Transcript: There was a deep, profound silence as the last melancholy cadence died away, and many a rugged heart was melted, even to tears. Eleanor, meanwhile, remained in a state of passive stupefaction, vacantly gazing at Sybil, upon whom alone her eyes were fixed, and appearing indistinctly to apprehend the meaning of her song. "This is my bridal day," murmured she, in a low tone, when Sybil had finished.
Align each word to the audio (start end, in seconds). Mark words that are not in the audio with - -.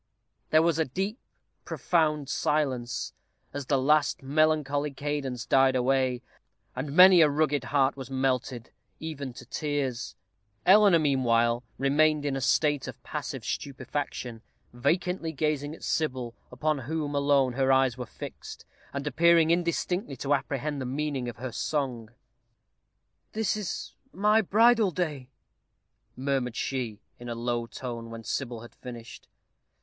There 0.49 0.63
was 0.63 0.79
a 0.79 0.85
deep, 0.85 1.19
profound 1.63 2.27
silence 2.27 3.13
as 3.53 3.67
the 3.67 3.77
last 3.77 4.23
melancholy 4.23 4.89
cadence 4.91 5.45
died 5.45 5.75
away, 5.75 6.23
and 6.75 6.95
many 6.95 7.21
a 7.21 7.29
rugged 7.29 7.65
heart 7.65 7.95
was 7.95 8.09
melted, 8.09 8.71
even 8.99 9.31
to 9.33 9.45
tears. 9.45 10.15
Eleanor, 10.65 10.97
meanwhile, 10.97 11.63
remained 11.77 12.25
in 12.25 12.35
a 12.35 12.41
state 12.41 12.87
of 12.87 13.03
passive 13.03 13.45
stupefaction, 13.45 14.41
vacantly 14.73 15.31
gazing 15.31 15.75
at 15.75 15.83
Sybil, 15.83 16.33
upon 16.51 16.79
whom 16.79 17.13
alone 17.13 17.53
her 17.53 17.71
eyes 17.71 17.95
were 17.95 18.07
fixed, 18.07 18.65
and 18.93 19.05
appearing 19.05 19.51
indistinctly 19.51 20.15
to 20.15 20.33
apprehend 20.33 20.81
the 20.81 20.85
meaning 20.87 21.29
of 21.29 21.37
her 21.37 21.51
song. 21.51 22.09
"This 23.33 23.55
is 23.55 23.93
my 24.11 24.41
bridal 24.41 24.89
day," 24.89 25.29
murmured 26.17 26.55
she, 26.55 27.01
in 27.19 27.29
a 27.29 27.35
low 27.35 27.67
tone, 27.67 28.09
when 28.09 28.23
Sybil 28.23 28.61
had 28.61 28.73
finished. 28.73 29.27